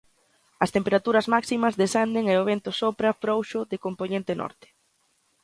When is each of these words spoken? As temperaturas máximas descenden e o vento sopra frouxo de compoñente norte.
As 0.63 0.73
temperaturas 0.75 1.29
máximas 1.33 1.77
descenden 1.81 2.25
e 2.33 2.35
o 2.41 2.47
vento 2.51 2.71
sopra 2.81 3.17
frouxo 3.21 3.59
de 3.71 3.77
compoñente 3.85 4.33
norte. 4.41 4.67